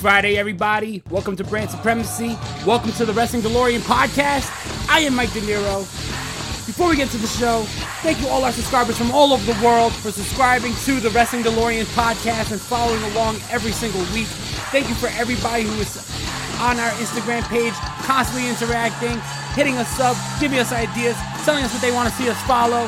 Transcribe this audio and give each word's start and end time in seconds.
Friday, 0.00 0.38
everybody. 0.38 1.02
Welcome 1.10 1.36
to 1.36 1.44
Brand 1.44 1.68
Supremacy. 1.68 2.34
Welcome 2.64 2.90
to 2.92 3.04
the 3.04 3.12
Wrestling 3.12 3.42
DeLorean 3.42 3.80
podcast. 3.80 4.48
I 4.88 5.00
am 5.00 5.14
Mike 5.14 5.30
De 5.34 5.40
Niro. 5.40 5.84
Before 6.64 6.88
we 6.88 6.96
get 6.96 7.10
to 7.10 7.18
the 7.18 7.26
show, 7.26 7.64
thank 8.00 8.18
you 8.18 8.28
all 8.28 8.42
our 8.42 8.50
subscribers 8.50 8.96
from 8.96 9.10
all 9.10 9.34
over 9.34 9.44
the 9.44 9.62
world 9.62 9.92
for 9.92 10.10
subscribing 10.10 10.72
to 10.86 11.00
the 11.00 11.10
Wrestling 11.10 11.42
DeLorean 11.42 11.84
podcast 11.92 12.50
and 12.50 12.58
following 12.58 13.02
along 13.12 13.36
every 13.50 13.72
single 13.72 14.00
week. 14.14 14.26
Thank 14.72 14.88
you 14.88 14.94
for 14.94 15.08
everybody 15.20 15.64
who 15.64 15.74
is 15.74 15.98
on 16.60 16.80
our 16.80 16.90
Instagram 16.92 17.42
page, 17.48 17.74
constantly 18.08 18.48
interacting, 18.48 19.20
hitting 19.52 19.76
us 19.76 20.00
up, 20.00 20.16
giving 20.40 20.60
us 20.60 20.72
ideas, 20.72 21.14
telling 21.44 21.62
us 21.62 21.74
what 21.74 21.82
they 21.82 21.92
want 21.92 22.08
to 22.08 22.14
see 22.14 22.30
us 22.30 22.40
follow. 22.44 22.86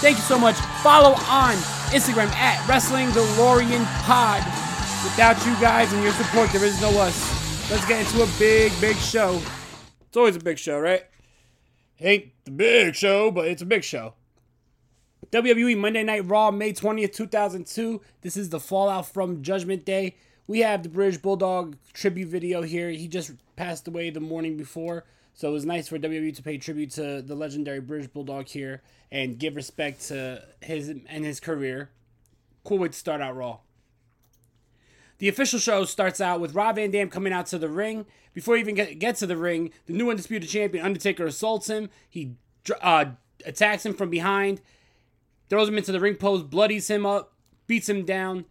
Thank 0.00 0.16
you 0.16 0.22
so 0.22 0.38
much. 0.38 0.56
Follow 0.80 1.10
on 1.28 1.52
Instagram 1.92 2.32
at 2.32 2.66
Wrestling 2.66 3.08
DeLorean 3.08 3.84
Pod. 4.04 4.65
Without 5.06 5.46
you 5.46 5.54
guys 5.60 5.92
and 5.92 6.02
your 6.02 6.12
support, 6.14 6.50
there 6.50 6.64
is 6.64 6.80
no 6.80 6.90
us. 7.00 7.70
Let's 7.70 7.86
get 7.86 8.00
into 8.00 8.24
a 8.24 8.38
big, 8.40 8.72
big 8.80 8.96
show. 8.96 9.40
It's 10.00 10.16
always 10.16 10.34
a 10.34 10.40
big 10.40 10.58
show, 10.58 10.80
right? 10.80 11.04
Ain't 12.00 12.32
the 12.44 12.50
big 12.50 12.96
show, 12.96 13.30
but 13.30 13.46
it's 13.46 13.62
a 13.62 13.66
big 13.66 13.84
show. 13.84 14.14
WWE 15.30 15.78
Monday 15.78 16.02
Night 16.02 16.26
Raw, 16.26 16.50
May 16.50 16.72
20th, 16.72 17.14
2002. 17.14 18.00
This 18.22 18.36
is 18.36 18.50
the 18.50 18.58
fallout 18.58 19.06
from 19.06 19.42
Judgment 19.42 19.84
Day. 19.84 20.16
We 20.48 20.58
have 20.60 20.82
the 20.82 20.88
British 20.88 21.18
Bulldog 21.18 21.76
tribute 21.92 22.28
video 22.28 22.62
here. 22.62 22.90
He 22.90 23.06
just 23.06 23.30
passed 23.54 23.86
away 23.86 24.10
the 24.10 24.18
morning 24.18 24.56
before, 24.56 25.04
so 25.34 25.48
it 25.48 25.52
was 25.52 25.64
nice 25.64 25.86
for 25.86 26.00
WWE 26.00 26.34
to 26.34 26.42
pay 26.42 26.58
tribute 26.58 26.90
to 26.90 27.22
the 27.22 27.36
legendary 27.36 27.80
British 27.80 28.08
Bulldog 28.08 28.48
here 28.48 28.82
and 29.12 29.38
give 29.38 29.54
respect 29.54 30.08
to 30.08 30.42
his 30.60 30.88
and 30.88 31.24
his 31.24 31.38
career. 31.38 31.90
Cool 32.64 32.78
way 32.78 32.88
to 32.88 32.94
start 32.94 33.20
out 33.20 33.36
Raw. 33.36 33.58
The 35.18 35.28
official 35.28 35.58
show 35.58 35.84
starts 35.84 36.20
out 36.20 36.40
with 36.40 36.54
Rob 36.54 36.76
Van 36.76 36.90
Dam 36.90 37.08
coming 37.08 37.32
out 37.32 37.46
to 37.46 37.58
the 37.58 37.68
ring. 37.68 38.06
Before 38.34 38.54
he 38.54 38.60
even 38.60 38.74
get, 38.74 38.98
gets 38.98 39.20
to 39.20 39.26
the 39.26 39.36
ring, 39.36 39.70
the 39.86 39.94
new 39.94 40.10
undisputed 40.10 40.48
champion 40.48 40.84
Undertaker 40.84 41.24
assaults 41.24 41.68
him. 41.68 41.88
He 42.08 42.34
uh, 42.82 43.06
attacks 43.44 43.86
him 43.86 43.94
from 43.94 44.10
behind, 44.10 44.60
throws 45.48 45.68
him 45.68 45.78
into 45.78 45.92
the 45.92 46.00
ring 46.00 46.16
post, 46.16 46.50
bloodies 46.50 46.90
him 46.90 47.06
up, 47.06 47.32
beats 47.66 47.88
him 47.88 48.04
down. 48.04 48.44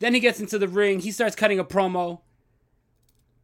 Then 0.00 0.14
he 0.14 0.20
gets 0.20 0.40
into 0.40 0.58
the 0.58 0.68
ring. 0.68 1.00
He 1.00 1.12
starts 1.12 1.36
cutting 1.36 1.58
a 1.58 1.64
promo. 1.64 2.20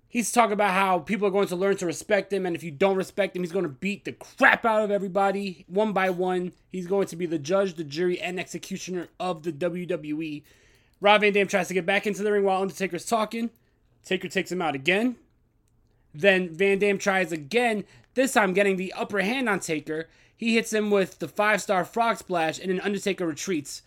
He's 0.09 0.31
talking 0.31 0.53
about 0.53 0.71
how 0.71 1.01
people 1.01 1.27
are 1.27 1.33
going 1.33 1.49
to 1.49 1.57
learn 1.57 1.77
to 1.79 1.87
respect 1.87 2.33
him, 2.33 2.47
and 2.47 2.55
if 2.55 2.63
you 2.63 2.71
don't 2.71 2.97
respect 2.97 3.35
him, 3.35 3.43
he's 3.43 3.51
going 3.51 3.65
to 3.65 3.69
beat 3.69 4.05
the 4.05 4.13
crap 4.13 4.65
out 4.65 4.83
of 4.83 4.93
everybody 4.93 5.65
one 5.67 5.93
by 5.93 6.09
one. 6.11 6.53
He's 6.71 6.87
going 6.87 7.09
to 7.09 7.17
be 7.17 7.27
the 7.27 7.39
judge, 7.39 7.75
the 7.75 7.83
jury, 7.83 8.21
and 8.21 8.39
executioner 8.39 9.09
of 9.19 9.43
the 9.43 9.53
WWE. 9.53 10.45
Rob 11.01 11.21
Van 11.21 11.33
Dam 11.33 11.47
tries 11.47 11.69
to 11.69 11.75
get 11.75 11.87
back 11.87 12.07
into 12.07 12.23
the 12.23 12.33
ring 12.33 12.45
while 12.45 12.63
Undertaker's 12.63 13.05
talking. 13.05 13.51
Taker 14.05 14.29
takes 14.29 14.53
him 14.53 14.63
out 14.63 14.75
again. 14.75 15.17
Then 16.15 16.55
Van 16.55 16.79
Dam 16.79 16.99
tries 16.99 17.33
again, 17.33 17.85
this 18.15 18.33
time 18.33 18.53
getting 18.53 18.77
the 18.77 18.93
upper 18.93 19.21
hand 19.21 19.49
on 19.49 19.61
Taker. 19.61 20.09
He 20.37 20.55
hits 20.55 20.73
him 20.73 20.91
with 20.91 21.19
the 21.19 21.29
five 21.29 21.61
star 21.61 21.85
frog 21.85 22.19
splash, 22.19 22.59
and 22.59 22.71
then 22.71 22.81
Undertaker 22.81 23.27
retreats. 23.27 23.83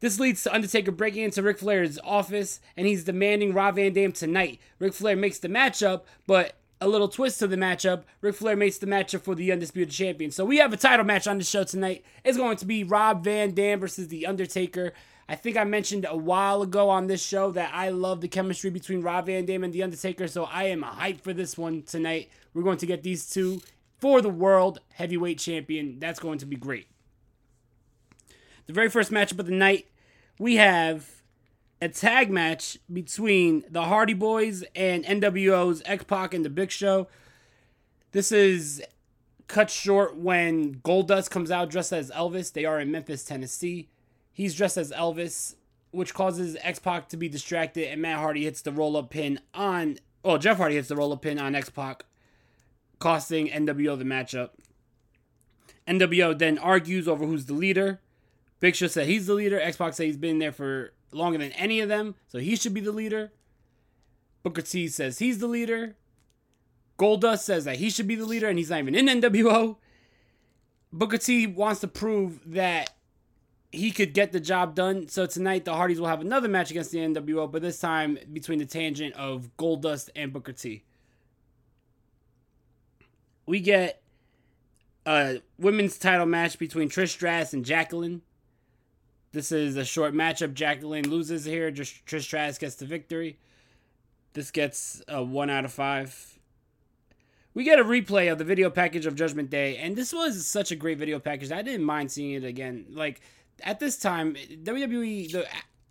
This 0.00 0.18
leads 0.18 0.42
to 0.42 0.54
Undertaker 0.54 0.90
breaking 0.90 1.22
into 1.22 1.42
Ric 1.42 1.58
Flair's 1.58 1.98
office, 2.02 2.60
and 2.76 2.86
he's 2.86 3.04
demanding 3.04 3.54
Rob 3.54 3.76
Van 3.76 3.92
Dam 3.92 4.12
tonight. 4.12 4.58
Ric 4.78 4.94
Flair 4.94 5.16
makes 5.16 5.38
the 5.38 5.48
matchup, 5.48 6.02
but 6.26 6.56
a 6.82 6.88
little 6.88 7.08
twist 7.08 7.38
to 7.38 7.46
the 7.46 7.56
matchup. 7.56 8.02
Ric 8.20 8.34
Flair 8.34 8.56
makes 8.56 8.78
the 8.78 8.86
matchup 8.86 9.22
for 9.22 9.34
the 9.34 9.52
Undisputed 9.52 9.92
Champion. 9.92 10.30
So 10.30 10.44
we 10.44 10.58
have 10.58 10.72
a 10.72 10.76
title 10.76 11.06
match 11.06 11.26
on 11.26 11.38
the 11.38 11.44
show 11.44 11.64
tonight. 11.64 12.04
It's 12.24 12.36
going 12.36 12.56
to 12.56 12.66
be 12.66 12.82
Rob 12.82 13.22
Van 13.24 13.52
Dam 13.52 13.80
versus 13.80 14.08
The 14.08 14.26
Undertaker. 14.26 14.92
I 15.28 15.36
think 15.36 15.56
I 15.56 15.64
mentioned 15.64 16.06
a 16.08 16.16
while 16.16 16.60
ago 16.62 16.90
on 16.90 17.06
this 17.06 17.24
show 17.24 17.52
that 17.52 17.70
I 17.72 17.90
love 17.90 18.20
the 18.20 18.28
chemistry 18.28 18.70
between 18.70 19.02
Rob 19.02 19.26
Van 19.26 19.46
Dam 19.46 19.62
and 19.62 19.72
The 19.72 19.82
Undertaker, 19.82 20.26
so 20.26 20.44
I 20.44 20.64
am 20.64 20.82
hyped 20.82 21.20
for 21.20 21.32
this 21.32 21.56
one 21.56 21.82
tonight. 21.82 22.28
We're 22.52 22.64
going 22.64 22.78
to 22.78 22.86
get 22.86 23.02
these 23.02 23.30
two 23.30 23.62
for 23.98 24.20
the 24.20 24.28
World 24.28 24.80
Heavyweight 24.94 25.38
Champion. 25.38 26.00
That's 26.00 26.18
going 26.18 26.38
to 26.40 26.46
be 26.46 26.56
great. 26.56 26.88
The 28.66 28.72
very 28.72 28.90
first 28.90 29.12
matchup 29.12 29.38
of 29.38 29.46
the 29.46 29.52
night, 29.52 29.86
we 30.38 30.56
have 30.56 31.21
a 31.82 31.88
tag 31.88 32.30
match 32.30 32.78
between 32.92 33.64
the 33.68 33.82
Hardy 33.82 34.14
Boys 34.14 34.62
and 34.76 35.04
NWO's 35.04 35.82
X 35.84 36.04
Pac 36.04 36.32
and 36.32 36.44
the 36.44 36.48
Big 36.48 36.70
Show. 36.70 37.08
This 38.12 38.30
is 38.30 38.80
cut 39.48 39.68
short 39.68 40.16
when 40.16 40.76
Goldust 40.76 41.30
comes 41.30 41.50
out 41.50 41.70
dressed 41.70 41.92
as 41.92 42.12
Elvis. 42.12 42.52
They 42.52 42.64
are 42.64 42.78
in 42.78 42.92
Memphis, 42.92 43.24
Tennessee. 43.24 43.88
He's 44.32 44.54
dressed 44.54 44.76
as 44.76 44.92
Elvis, 44.92 45.56
which 45.90 46.14
causes 46.14 46.56
X 46.62 46.78
Pac 46.78 47.08
to 47.08 47.16
be 47.16 47.28
distracted, 47.28 47.88
and 47.88 48.00
Matt 48.00 48.20
Hardy 48.20 48.44
hits 48.44 48.62
the 48.62 48.70
roll 48.70 48.96
up 48.96 49.10
pin 49.10 49.40
on. 49.52 49.98
Well, 50.22 50.38
Jeff 50.38 50.58
Hardy 50.58 50.76
hits 50.76 50.86
the 50.86 50.94
roll 50.94 51.12
up 51.12 51.22
pin 51.22 51.40
on 51.40 51.56
X 51.56 51.68
Pac, 51.68 52.04
costing 53.00 53.48
NWO 53.48 53.98
the 53.98 54.04
matchup. 54.04 54.50
NWO 55.88 56.38
then 56.38 56.58
argues 56.58 57.08
over 57.08 57.26
who's 57.26 57.46
the 57.46 57.54
leader. 57.54 58.00
Big 58.60 58.76
Show 58.76 58.86
said 58.86 59.08
he's 59.08 59.26
the 59.26 59.34
leader. 59.34 59.60
X 59.60 59.78
Pac 59.78 59.94
said 59.94 60.06
he's 60.06 60.16
been 60.16 60.38
there 60.38 60.52
for 60.52 60.92
longer 61.12 61.38
than 61.38 61.52
any 61.52 61.80
of 61.80 61.88
them, 61.88 62.14
so 62.28 62.38
he 62.38 62.56
should 62.56 62.74
be 62.74 62.80
the 62.80 62.92
leader. 62.92 63.32
Booker 64.42 64.62
T 64.62 64.88
says 64.88 65.18
he's 65.18 65.38
the 65.38 65.46
leader. 65.46 65.96
Goldust 66.98 67.40
says 67.40 67.64
that 67.64 67.76
he 67.76 67.90
should 67.90 68.06
be 68.06 68.14
the 68.14 68.26
leader, 68.26 68.48
and 68.48 68.58
he's 68.58 68.70
not 68.70 68.80
even 68.80 68.94
in 68.94 69.06
NWO. 69.20 69.76
Booker 70.92 71.18
T 71.18 71.46
wants 71.46 71.80
to 71.80 71.88
prove 71.88 72.40
that 72.46 72.90
he 73.70 73.90
could 73.90 74.12
get 74.12 74.32
the 74.32 74.40
job 74.40 74.74
done. 74.74 75.08
So 75.08 75.26
tonight 75.26 75.64
the 75.64 75.74
Hardys 75.74 75.98
will 75.98 76.08
have 76.08 76.20
another 76.20 76.48
match 76.48 76.70
against 76.70 76.92
the 76.92 76.98
NWO, 76.98 77.50
but 77.50 77.62
this 77.62 77.78
time 77.78 78.18
between 78.32 78.58
the 78.58 78.66
tangent 78.66 79.14
of 79.14 79.50
Goldust 79.56 80.10
and 80.14 80.32
Booker 80.32 80.52
T. 80.52 80.84
We 83.46 83.60
get 83.60 84.02
a 85.06 85.40
women's 85.58 85.98
title 85.98 86.26
match 86.26 86.58
between 86.58 86.88
Trish 86.88 87.08
Stratus 87.08 87.54
and 87.54 87.64
Jacqueline. 87.64 88.22
This 89.32 89.50
is 89.50 89.76
a 89.76 89.84
short 89.84 90.14
matchup. 90.14 90.52
Jacqueline 90.52 91.08
loses 91.08 91.44
here. 91.44 91.70
Just 91.70 92.04
Trish 92.04 92.22
Stratus 92.22 92.58
gets 92.58 92.74
the 92.74 92.84
victory. 92.84 93.38
This 94.34 94.50
gets 94.50 95.02
a 95.08 95.22
one 95.22 95.50
out 95.50 95.64
of 95.64 95.72
five. 95.72 96.38
We 97.54 97.64
get 97.64 97.78
a 97.78 97.84
replay 97.84 98.30
of 98.32 98.38
the 98.38 98.44
video 98.44 98.70
package 98.70 99.04
of 99.04 99.14
Judgment 99.14 99.50
Day, 99.50 99.76
and 99.76 99.94
this 99.96 100.12
was 100.12 100.46
such 100.46 100.70
a 100.70 100.76
great 100.76 100.98
video 100.98 101.18
package. 101.18 101.52
I 101.52 101.62
didn't 101.62 101.84
mind 101.84 102.10
seeing 102.10 102.32
it 102.32 102.44
again. 102.44 102.86
Like 102.90 103.20
at 103.62 103.80
this 103.80 103.98
time, 103.98 104.34
WWE 104.34 105.32
the 105.32 105.46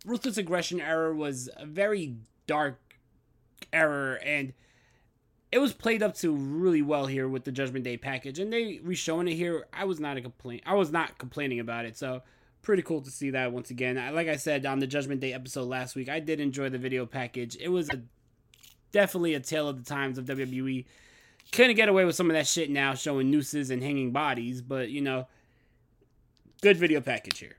ruthless 0.06 0.38
aggression 0.38 0.80
era 0.80 1.14
was 1.14 1.50
a 1.58 1.66
very 1.66 2.16
dark 2.48 2.80
era, 3.74 4.20
and 4.24 4.54
it 5.52 5.60
was 5.60 5.74
played 5.74 6.02
up 6.02 6.16
to 6.16 6.34
really 6.34 6.82
well 6.82 7.06
here 7.06 7.28
with 7.28 7.44
the 7.44 7.52
Judgment 7.52 7.86
Day 7.86 7.98
package, 7.98 8.40
and 8.40 8.52
they 8.52 8.80
re-showing 8.84 9.28
it 9.28 9.36
here. 9.36 9.68
I 9.74 9.86
was 9.86 10.00
not 10.00 10.18
a 10.18 10.22
complaint. 10.22 10.64
I 10.66 10.76
was 10.76 10.92
not 10.92 11.18
complaining 11.20 11.60
about 11.60 11.86
it. 11.86 11.98
So 11.98 12.24
pretty 12.62 12.84
cool 12.84 13.02
to 13.02 13.12
see 13.12 13.32
that 13.32 13.52
once 13.52 13.70
again. 13.70 13.96
Like 14.14 14.28
I 14.28 14.36
said 14.36 14.66
on 14.66 14.80
the 14.80 14.88
Judgment 14.88 15.22
Day 15.22 15.34
episode 15.34 15.68
last 15.68 15.96
week, 15.96 16.10
I 16.10 16.20
did 16.20 16.40
enjoy 16.40 16.70
the 16.70 16.78
video 16.78 17.06
package. 17.06 17.58
It 17.60 17.70
was 17.70 17.90
a, 17.90 18.02
definitely 18.92 19.34
a 19.34 19.40
tale 19.40 19.68
of 19.68 19.84
the 19.84 19.90
times 19.90 20.18
of 20.18 20.26
WWE. 20.26 20.86
Couldn't 21.52 21.76
get 21.76 21.90
away 21.90 22.06
with 22.06 22.16
some 22.16 22.30
of 22.30 22.36
that 22.36 22.48
shit 22.48 22.70
now, 22.70 22.94
showing 22.94 23.32
nooses 23.32 23.72
and 23.72 23.82
hanging 23.82 24.12
bodies, 24.12 24.62
but 24.62 24.90
you 24.90 25.02
know, 25.02 25.28
good 26.62 26.78
video 26.78 27.02
package 27.02 27.40
here. 27.40 27.58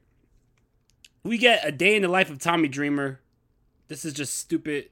We 1.24 1.38
get 1.38 1.66
a 1.66 1.72
day 1.72 1.94
in 1.96 2.02
the 2.02 2.08
life 2.08 2.30
of 2.30 2.38
Tommy 2.38 2.68
Dreamer. 2.68 3.20
This 3.88 4.04
is 4.04 4.12
just 4.12 4.38
stupid. 4.38 4.90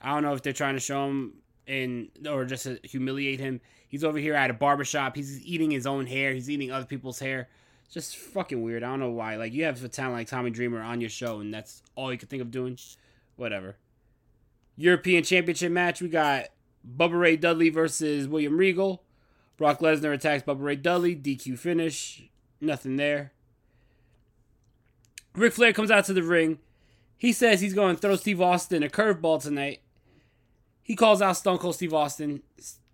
I 0.00 0.12
don't 0.12 0.22
know 0.22 0.34
if 0.34 0.42
they're 0.42 0.52
trying 0.52 0.74
to 0.74 0.80
show 0.80 1.06
him 1.06 1.34
and 1.66 2.08
or 2.28 2.44
just 2.44 2.64
to 2.64 2.78
humiliate 2.82 3.40
him. 3.40 3.60
He's 3.88 4.04
over 4.04 4.18
here 4.18 4.34
at 4.34 4.50
a 4.50 4.54
barbershop. 4.54 5.16
He's 5.16 5.44
eating 5.44 5.70
his 5.70 5.86
own 5.86 6.06
hair. 6.06 6.32
He's 6.32 6.50
eating 6.50 6.72
other 6.72 6.86
people's 6.86 7.18
hair. 7.18 7.48
Just 7.92 8.16
fucking 8.16 8.62
weird. 8.62 8.82
I 8.82 8.88
don't 8.88 9.00
know 9.00 9.10
why. 9.10 9.36
Like 9.36 9.52
you 9.52 9.64
have 9.64 9.82
a 9.84 9.88
talent 9.88 10.14
like 10.14 10.28
Tommy 10.28 10.50
Dreamer 10.50 10.80
on 10.80 11.00
your 11.00 11.10
show, 11.10 11.40
and 11.40 11.52
that's 11.52 11.82
all 11.94 12.10
you 12.10 12.18
can 12.18 12.28
think 12.28 12.42
of 12.42 12.50
doing. 12.50 12.78
Whatever. 13.36 13.76
European 14.76 15.22
Championship 15.22 15.70
match. 15.70 16.00
We 16.00 16.08
got 16.08 16.46
Bubba 16.86 17.18
Ray 17.18 17.36
Dudley 17.36 17.68
versus 17.68 18.26
William 18.26 18.56
Regal. 18.56 19.02
Brock 19.56 19.80
Lesnar 19.80 20.14
attacks 20.14 20.42
Bubba 20.42 20.62
Ray 20.62 20.76
Dudley. 20.76 21.14
DQ 21.14 21.58
finish. 21.58 22.28
Nothing 22.60 22.96
there. 22.96 23.32
Ric 25.34 25.52
Flair 25.52 25.72
comes 25.72 25.90
out 25.90 26.04
to 26.06 26.12
the 26.12 26.22
ring. 26.22 26.58
He 27.18 27.32
says 27.32 27.60
he's 27.60 27.74
going 27.74 27.94
to 27.94 28.00
throw 28.00 28.16
Steve 28.16 28.40
Austin 28.40 28.82
a 28.82 28.88
curveball 28.88 29.42
tonight 29.42 29.80
he 30.82 30.96
calls 30.96 31.22
out 31.22 31.36
Stone 31.36 31.58
Cold 31.58 31.74
Steve 31.74 31.94
Austin. 31.94 32.42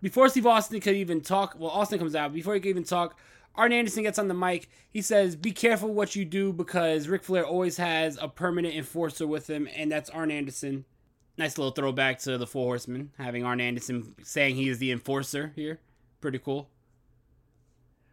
Before 0.01 0.29
Steve 0.29 0.45
Austin 0.45 0.79
could 0.79 0.95
even 0.95 1.21
talk, 1.21 1.55
well, 1.57 1.71
Austin 1.71 1.99
comes 1.99 2.15
out. 2.15 2.33
Before 2.33 2.53
he 2.53 2.59
could 2.59 2.69
even 2.69 2.83
talk, 2.83 3.17
Arn 3.59 3.73
Anderson 3.73 4.03
gets 4.03 4.17
on 4.17 4.29
the 4.29 4.33
mic. 4.33 4.69
He 4.89 5.01
says, 5.01 5.35
Be 5.35 5.51
careful 5.51 5.93
what 5.93 6.15
you 6.15 6.23
do 6.23 6.53
because 6.53 7.09
Ric 7.09 7.23
Flair 7.23 7.45
always 7.45 7.75
has 7.75 8.17
a 8.21 8.29
permanent 8.29 8.73
enforcer 8.73 9.27
with 9.27 9.49
him, 9.49 9.67
and 9.75 9.91
that's 9.91 10.09
Arn 10.09 10.31
Anderson. 10.31 10.85
Nice 11.37 11.57
little 11.57 11.73
throwback 11.73 12.19
to 12.19 12.37
the 12.37 12.47
Four 12.47 12.67
Horsemen, 12.67 13.11
having 13.17 13.43
Arn 13.43 13.59
Anderson 13.59 14.15
saying 14.23 14.55
he 14.55 14.69
is 14.69 14.77
the 14.77 14.93
enforcer 14.93 15.51
here. 15.57 15.81
Pretty 16.21 16.39
cool. 16.39 16.69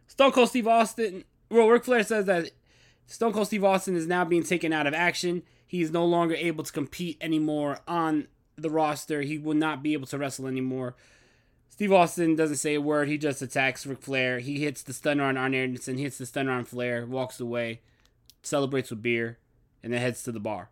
Stone 0.07 0.33
Cold 0.33 0.49
Steve 0.49 0.67
Austin, 0.67 1.23
well, 1.49 1.69
Ric 1.69 1.85
Flair 1.85 2.03
says 2.03 2.25
that 2.25 2.51
Stone 3.05 3.31
Cold 3.31 3.47
Steve 3.47 3.63
Austin 3.63 3.95
is 3.95 4.05
now 4.05 4.25
being 4.25 4.43
taken 4.43 4.73
out 4.73 4.85
of 4.85 4.93
action. 4.93 5.43
He 5.65 5.81
is 5.81 5.91
no 5.91 6.05
longer 6.05 6.35
able 6.35 6.65
to 6.65 6.73
compete 6.73 7.17
anymore 7.21 7.79
on 7.87 8.27
the 8.57 8.69
roster. 8.69 9.21
He 9.21 9.37
will 9.37 9.53
not 9.55 9.81
be 9.81 9.93
able 9.93 10.07
to 10.07 10.17
wrestle 10.17 10.47
anymore. 10.47 10.95
Steve 11.77 11.93
Austin 11.93 12.35
doesn't 12.35 12.57
say 12.57 12.73
a 12.73 12.81
word. 12.81 13.07
He 13.07 13.19
just 13.19 13.39
attacks 13.39 13.85
Ric 13.85 14.01
Flair. 14.01 14.39
He 14.39 14.61
hits 14.61 14.81
the 14.81 14.93
stunner 14.93 15.23
on 15.25 15.37
Arn 15.37 15.53
Anderson, 15.53 15.99
hits 15.99 16.17
the 16.17 16.25
stunner 16.25 16.51
on 16.51 16.65
Flair, 16.65 17.05
walks 17.05 17.39
away, 17.39 17.81
celebrates 18.41 18.89
with 18.89 19.03
beer, 19.03 19.37
and 19.83 19.93
then 19.93 20.01
heads 20.01 20.23
to 20.23 20.31
the 20.31 20.39
bar. 20.39 20.71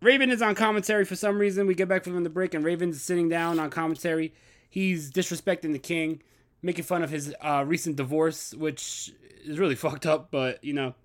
Raven 0.00 0.32
is 0.32 0.42
on 0.42 0.56
commentary 0.56 1.04
for 1.04 1.14
some 1.14 1.38
reason. 1.38 1.68
We 1.68 1.76
get 1.76 1.88
back 1.88 2.02
from 2.02 2.24
the 2.24 2.30
break, 2.30 2.52
and 2.52 2.64
Raven's 2.64 3.00
sitting 3.00 3.28
down 3.28 3.60
on 3.60 3.70
commentary. 3.70 4.34
He's 4.68 5.12
disrespecting 5.12 5.70
the 5.70 5.78
king, 5.78 6.20
making 6.60 6.82
fun 6.82 7.04
of 7.04 7.10
his 7.10 7.32
uh, 7.40 7.62
recent 7.64 7.94
divorce, 7.94 8.52
which 8.54 9.12
is 9.44 9.56
really 9.56 9.74
fucked 9.76 10.04
up, 10.04 10.32
but 10.32 10.64
you 10.64 10.72
know. 10.72 10.96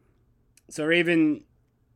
So 0.70 0.86
Raven 0.86 1.44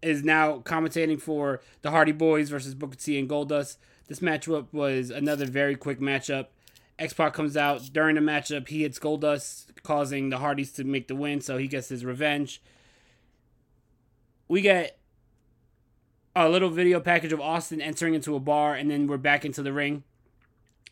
is 0.04 0.24
now 0.24 0.60
commentating 0.60 1.20
for 1.20 1.62
the 1.82 1.90
Hardy 1.90 2.12
Boys 2.12 2.52
versus 2.52 2.76
Booker 2.76 2.96
T 2.96 3.18
and 3.18 3.28
Goldust. 3.28 3.78
This 4.12 4.20
matchup 4.20 4.68
was 4.74 5.10
another 5.10 5.46
very 5.46 5.78
quick 5.78 6.02
matchup. 6.02 6.48
X 7.00 7.14
Pac 7.14 7.32
comes 7.32 7.56
out 7.56 7.94
during 7.94 8.16
the 8.16 8.22
matchup. 8.22 8.68
He 8.68 8.82
hits 8.82 9.00
Goldust, 9.00 9.68
causing 9.84 10.30
the 10.30 10.40
Hardys 10.40 10.74
to 10.74 10.84
make 10.84 11.08
the 11.08 11.16
win, 11.16 11.40
so 11.40 11.58
he 11.58 11.70
gets 11.70 11.88
his 11.88 12.04
revenge. 12.04 12.62
We 14.50 14.60
get 14.60 15.00
a 16.36 16.50
little 16.50 16.70
video 16.70 17.00
package 17.00 17.32
of 17.32 17.40
Austin 17.40 17.80
entering 17.80 18.14
into 18.14 18.36
a 18.36 18.40
bar, 18.42 18.76
and 18.76 18.92
then 18.92 19.08
we're 19.08 19.16
back 19.16 19.46
into 19.46 19.64
the 19.64 19.72
ring. 19.72 20.04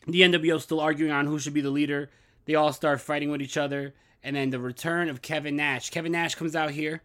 The 0.06 0.22
NWO 0.22 0.58
still 0.58 0.80
arguing 0.80 1.12
on 1.12 1.26
who 1.26 1.38
should 1.38 1.52
be 1.52 1.60
the 1.60 1.68
leader. 1.68 2.08
They 2.46 2.54
all 2.54 2.72
start 2.72 3.02
fighting 3.02 3.30
with 3.30 3.42
each 3.42 3.58
other, 3.58 3.92
and 4.22 4.34
then 4.34 4.48
the 4.48 4.58
return 4.58 5.10
of 5.10 5.20
Kevin 5.20 5.56
Nash. 5.56 5.90
Kevin 5.90 6.12
Nash 6.12 6.36
comes 6.36 6.56
out 6.56 6.70
here 6.70 7.02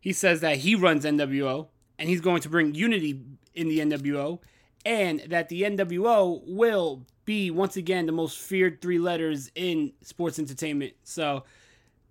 he 0.00 0.12
says 0.12 0.40
that 0.42 0.58
he 0.58 0.76
runs 0.76 1.04
NWO 1.04 1.66
and 1.98 2.08
he's 2.08 2.20
going 2.20 2.40
to 2.42 2.48
bring 2.48 2.74
unity 2.74 3.20
in 3.54 3.68
the 3.68 3.80
NWO 3.80 4.38
and 4.84 5.20
that 5.28 5.48
the 5.48 5.62
NWO 5.62 6.42
will 6.46 7.04
be 7.24 7.50
once 7.50 7.76
again 7.76 8.06
the 8.06 8.12
most 8.12 8.38
feared 8.38 8.80
three 8.80 8.98
letters 8.98 9.50
in 9.54 9.92
sports 10.02 10.38
entertainment. 10.38 10.94
So, 11.04 11.44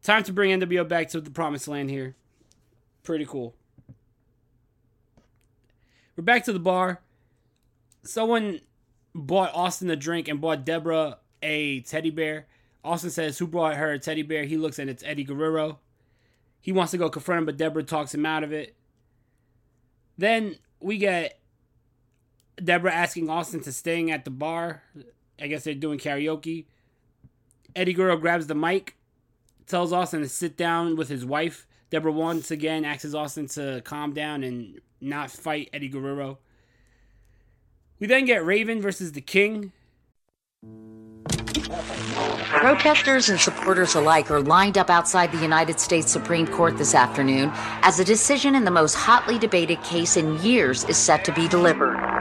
time 0.04 0.24
to 0.24 0.34
bring 0.34 0.60
NWO 0.60 0.88
back 0.88 1.10
to 1.10 1.22
the 1.22 1.32
promised 1.32 1.68
land 1.68 1.90
here. 1.90 2.16
Pretty 3.04 3.26
cool. 3.26 3.56
We're 6.16 6.24
back 6.24 6.44
to 6.46 6.54
the 6.54 6.60
bar. 6.60 7.02
Someone 8.04 8.62
bought 9.16 9.54
Austin 9.54 9.90
a 9.90 9.96
drink 9.96 10.28
and 10.28 10.40
bought 10.40 10.66
Debra 10.66 11.18
a 11.42 11.82
teddy 11.82 12.12
bear. 12.12 12.48
Austin 12.84 13.10
says, 13.10 13.38
Who 13.38 13.48
brought 13.48 13.76
her 13.76 13.94
a 13.94 14.00
teddy 14.00 14.22
bear? 14.22 14.44
He 14.44 14.58
looks 14.58 14.80
and 14.80 14.90
it's 14.90 15.04
Eddie 15.04 15.24
Guerrero. 15.24 15.80
He 16.62 16.72
wants 16.72 16.92
to 16.92 16.98
go 16.98 17.10
confront 17.10 17.40
him, 17.40 17.46
but 17.46 17.58
Debra 17.58 17.84
talks 17.84 18.14
him 18.14 18.26
out 18.26 18.44
of 18.44 18.52
it. 18.52 18.76
Then 20.18 20.58
we 20.82 20.98
get 20.98 21.39
Debra 22.64 22.94
asking 22.94 23.30
Austin 23.30 23.62
to 23.62 23.72
staying 23.72 24.12
at 24.12 24.26
the 24.26 24.32
bar. 24.32 24.84
I 25.42 25.48
guess 25.48 25.64
they're 25.64 25.74
doing 25.74 26.00
karaoke. 26.00 26.66
Eddie 27.76 27.94
Guerrero 27.94 28.18
grabs 28.18 28.48
the 28.48 28.56
mic, 28.56 28.98
tells 29.68 29.94
Austin 29.94 30.22
to 30.22 30.30
sit 30.30 30.58
down 30.58 30.96
with 30.96 31.10
his 31.10 31.26
wife. 31.26 31.68
Debra 31.90 32.12
once 32.12 32.52
again 32.52 32.86
asks 32.86 33.14
Austin 33.14 33.48
to 33.50 33.82
calm 33.84 34.14
down 34.14 34.44
and 34.44 34.80
not 35.02 35.32
fight 35.32 35.70
Eddie 35.74 35.88
Guerrero. 35.88 36.40
We 38.00 38.08
then 38.08 38.26
get 38.26 38.46
Raven 38.46 38.82
versus 38.82 39.12
the 39.12 39.22
King. 39.22 39.72
Protesters 42.60 43.30
and 43.30 43.40
supporters 43.40 43.96
alike 43.96 44.30
are 44.32 44.42
lined 44.42 44.78
up 44.78 44.90
outside 44.90 45.32
the 45.32 45.42
United 45.42 45.80
States 45.80 46.12
Supreme 46.12 46.48
Court 46.48 46.78
this 46.78 46.96
afternoon 46.96 47.52
as 47.84 48.00
a 48.00 48.06
decision 48.06 48.56
in 48.56 48.66
the 48.66 48.72
most 48.72 48.96
hotly 48.96 49.38
debated 49.38 49.82
case 49.84 50.18
in 50.18 50.42
years 50.42 50.84
is 50.86 50.98
set 50.98 51.24
to 51.26 51.32
be 51.32 51.48
delivered. 51.48 51.89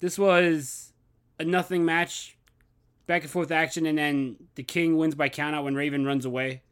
This 0.00 0.18
was 0.18 0.92
a 1.38 1.44
nothing 1.44 1.84
match, 1.84 2.36
back 3.06 3.22
and 3.22 3.30
forth 3.30 3.50
action, 3.50 3.86
and 3.86 3.98
then 3.98 4.36
the 4.54 4.62
King 4.62 4.96
wins 4.96 5.14
by 5.14 5.28
countout 5.28 5.64
when 5.64 5.74
Raven 5.74 6.04
runs 6.04 6.24
away. 6.24 6.62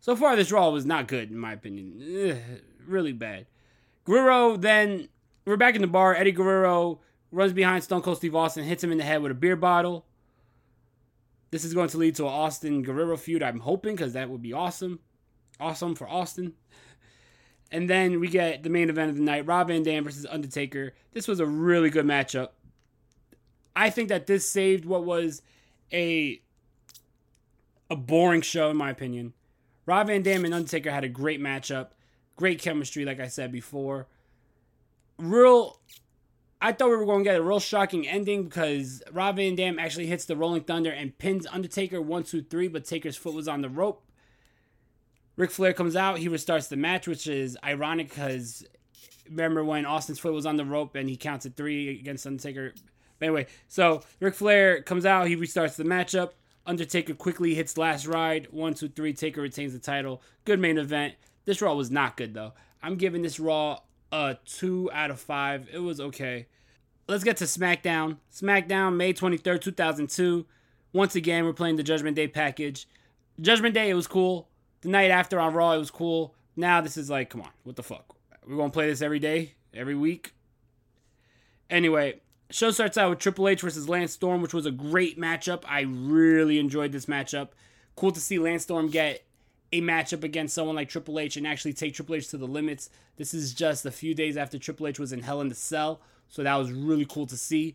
So 0.00 0.14
far, 0.14 0.36
this 0.36 0.52
Raw 0.52 0.68
was 0.70 0.84
not 0.84 1.08
good, 1.08 1.30
in 1.30 1.38
my 1.38 1.52
opinion. 1.52 2.00
Ugh, 2.00 2.60
really 2.86 3.12
bad. 3.12 3.46
Guerrero 4.04 4.56
then, 4.56 5.08
we're 5.46 5.56
back 5.56 5.74
in 5.74 5.80
the 5.80 5.86
bar. 5.86 6.14
Eddie 6.14 6.32
Guerrero 6.32 7.00
runs 7.32 7.52
behind 7.52 7.82
Stone 7.82 8.02
Cold 8.02 8.18
Steve 8.18 8.34
Austin, 8.34 8.64
hits 8.64 8.84
him 8.84 8.92
in 8.92 8.98
the 8.98 9.04
head 9.04 9.22
with 9.22 9.32
a 9.32 9.34
beer 9.34 9.56
bottle. 9.56 10.06
This 11.50 11.64
is 11.64 11.74
going 11.74 11.88
to 11.88 11.98
lead 11.98 12.16
to 12.16 12.24
an 12.26 12.32
Austin 12.32 12.82
Guerrero 12.82 13.16
feud, 13.16 13.42
I'm 13.42 13.60
hoping, 13.60 13.96
because 13.96 14.12
that 14.12 14.28
would 14.28 14.42
be 14.42 14.52
awesome. 14.52 15.00
Awesome 15.58 15.94
for 15.94 16.08
Austin. 16.08 16.54
And 17.74 17.90
then 17.90 18.20
we 18.20 18.28
get 18.28 18.62
the 18.62 18.70
main 18.70 18.88
event 18.88 19.10
of 19.10 19.16
the 19.16 19.22
night 19.22 19.46
Rob 19.46 19.66
Van 19.66 19.82
Dam 19.82 20.04
versus 20.04 20.24
Undertaker. 20.30 20.94
This 21.12 21.26
was 21.26 21.40
a 21.40 21.46
really 21.46 21.90
good 21.90 22.06
matchup. 22.06 22.50
I 23.74 23.90
think 23.90 24.10
that 24.10 24.28
this 24.28 24.48
saved 24.48 24.84
what 24.84 25.04
was 25.04 25.42
a 25.92 26.40
a 27.90 27.96
boring 27.96 28.42
show 28.42 28.70
in 28.70 28.76
my 28.76 28.90
opinion. 28.90 29.32
Rob 29.86 30.06
Van 30.06 30.22
Dam 30.22 30.44
and 30.44 30.54
Undertaker 30.54 30.92
had 30.92 31.02
a 31.02 31.08
great 31.08 31.40
matchup, 31.40 31.88
great 32.36 32.62
chemistry, 32.62 33.04
like 33.04 33.18
I 33.18 33.26
said 33.26 33.50
before. 33.50 34.06
Real, 35.18 35.80
I 36.62 36.70
thought 36.70 36.90
we 36.90 36.96
were 36.96 37.04
going 37.04 37.24
to 37.24 37.30
get 37.30 37.40
a 37.40 37.42
real 37.42 37.58
shocking 37.58 38.06
ending 38.06 38.44
because 38.44 39.02
Rob 39.10 39.34
Van 39.34 39.56
Dam 39.56 39.80
actually 39.80 40.06
hits 40.06 40.26
the 40.26 40.36
Rolling 40.36 40.62
Thunder 40.62 40.92
and 40.92 41.18
pins 41.18 41.44
Undertaker 41.50 42.00
one, 42.00 42.22
two, 42.22 42.40
three, 42.40 42.68
but 42.68 42.84
Taker's 42.84 43.16
foot 43.16 43.34
was 43.34 43.48
on 43.48 43.62
the 43.62 43.68
rope. 43.68 44.04
Ric 45.36 45.50
Flair 45.50 45.72
comes 45.72 45.96
out, 45.96 46.18
he 46.18 46.28
restarts 46.28 46.68
the 46.68 46.76
match, 46.76 47.08
which 47.08 47.26
is 47.26 47.58
ironic 47.64 48.08
because 48.08 48.64
remember 49.28 49.64
when 49.64 49.86
Austin's 49.86 50.18
foot 50.18 50.32
was 50.32 50.46
on 50.46 50.56
the 50.56 50.64
rope 50.64 50.94
and 50.94 51.08
he 51.08 51.16
counts 51.16 51.46
at 51.46 51.56
three 51.56 51.98
against 51.98 52.26
Undertaker. 52.26 52.74
But 53.18 53.26
anyway, 53.26 53.46
so 53.68 54.02
Ric 54.20 54.34
Flair 54.34 54.82
comes 54.82 55.06
out, 55.06 55.28
he 55.28 55.36
restarts 55.36 55.76
the 55.76 55.84
matchup. 55.84 56.30
Undertaker 56.66 57.14
quickly 57.14 57.54
hits 57.54 57.76
last 57.76 58.06
ride. 58.06 58.48
One, 58.50 58.74
two, 58.74 58.88
three. 58.88 59.12
Taker 59.12 59.42
retains 59.42 59.74
the 59.74 59.78
title. 59.78 60.22
Good 60.44 60.58
main 60.58 60.78
event. 60.78 61.14
This 61.44 61.60
Raw 61.60 61.74
was 61.74 61.90
not 61.90 62.16
good 62.16 62.32
though. 62.32 62.52
I'm 62.82 62.96
giving 62.96 63.22
this 63.22 63.38
Raw 63.38 63.80
a 64.10 64.38
two 64.46 64.90
out 64.92 65.10
of 65.10 65.20
five. 65.20 65.68
It 65.72 65.80
was 65.80 66.00
okay. 66.00 66.46
Let's 67.06 67.24
get 67.24 67.36
to 67.38 67.44
SmackDown. 67.44 68.16
SmackDown, 68.32 68.96
May 68.96 69.12
23rd, 69.12 69.60
2002. 69.60 70.46
Once 70.94 71.14
again, 71.14 71.44
we're 71.44 71.52
playing 71.52 71.76
the 71.76 71.82
Judgment 71.82 72.16
Day 72.16 72.28
package. 72.28 72.88
Judgment 73.40 73.74
Day, 73.74 73.90
it 73.90 73.94
was 73.94 74.06
cool. 74.06 74.48
The 74.84 74.90
night 74.90 75.10
after 75.10 75.40
on 75.40 75.54
Raw, 75.54 75.72
it 75.72 75.78
was 75.78 75.90
cool. 75.90 76.34
Now 76.56 76.82
this 76.82 76.98
is 76.98 77.08
like, 77.08 77.30
come 77.30 77.40
on, 77.40 77.48
what 77.62 77.74
the 77.74 77.82
fuck? 77.82 78.16
We're 78.46 78.58
gonna 78.58 78.68
play 78.68 78.86
this 78.86 79.00
every 79.00 79.18
day, 79.18 79.54
every 79.72 79.94
week. 79.94 80.34
Anyway, 81.70 82.20
show 82.50 82.70
starts 82.70 82.98
out 82.98 83.08
with 83.08 83.18
Triple 83.18 83.48
H 83.48 83.62
versus 83.62 83.88
Lance 83.88 84.12
Storm, 84.12 84.42
which 84.42 84.52
was 84.52 84.66
a 84.66 84.70
great 84.70 85.18
matchup. 85.18 85.62
I 85.66 85.80
really 85.80 86.58
enjoyed 86.58 86.92
this 86.92 87.06
matchup. 87.06 87.48
Cool 87.96 88.12
to 88.12 88.20
see 88.20 88.38
Lance 88.38 88.64
Storm 88.64 88.90
get 88.90 89.24
a 89.72 89.80
matchup 89.80 90.22
against 90.22 90.54
someone 90.54 90.76
like 90.76 90.90
Triple 90.90 91.18
H 91.18 91.38
and 91.38 91.46
actually 91.46 91.72
take 91.72 91.94
Triple 91.94 92.16
H 92.16 92.28
to 92.28 92.36
the 92.36 92.46
limits. 92.46 92.90
This 93.16 93.32
is 93.32 93.54
just 93.54 93.86
a 93.86 93.90
few 93.90 94.14
days 94.14 94.36
after 94.36 94.58
Triple 94.58 94.86
H 94.86 94.98
was 94.98 95.14
in 95.14 95.22
Hell 95.22 95.40
in 95.40 95.48
the 95.48 95.54
Cell, 95.54 96.02
so 96.28 96.42
that 96.42 96.56
was 96.56 96.70
really 96.70 97.06
cool 97.06 97.24
to 97.28 97.38
see. 97.38 97.74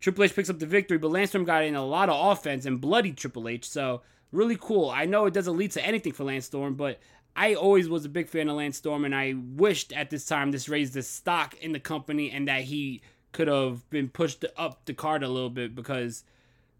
Triple 0.00 0.24
H 0.24 0.34
picks 0.34 0.50
up 0.50 0.58
the 0.58 0.66
victory, 0.66 0.98
but 0.98 1.10
Lance 1.10 1.30
Storm 1.30 1.44
got 1.44 1.64
in 1.64 1.74
a 1.74 1.84
lot 1.84 2.08
of 2.08 2.32
offense 2.32 2.64
and 2.64 2.80
bloodied 2.80 3.16
Triple 3.16 3.48
H, 3.48 3.68
so 3.68 4.02
really 4.32 4.56
cool. 4.58 4.90
I 4.90 5.04
know 5.04 5.26
it 5.26 5.34
doesn't 5.34 5.56
lead 5.56 5.72
to 5.72 5.84
anything 5.84 6.12
for 6.12 6.24
Lance 6.24 6.46
Storm, 6.46 6.74
but 6.74 6.98
I 7.36 7.54
always 7.54 7.88
was 7.88 8.04
a 8.04 8.08
big 8.08 8.28
fan 8.28 8.48
of 8.48 8.56
Lance 8.56 8.78
Storm, 8.78 9.04
and 9.04 9.14
I 9.14 9.34
wished 9.36 9.92
at 9.92 10.10
this 10.10 10.24
time 10.24 10.50
this 10.50 10.68
raised 10.68 10.94
the 10.94 11.02
stock 11.02 11.54
in 11.60 11.72
the 11.72 11.80
company 11.80 12.30
and 12.30 12.48
that 12.48 12.62
he 12.62 13.02
could 13.32 13.48
have 13.48 13.88
been 13.90 14.08
pushed 14.08 14.44
up 14.56 14.84
the 14.86 14.94
card 14.94 15.22
a 15.22 15.28
little 15.28 15.50
bit 15.50 15.74
because 15.74 16.24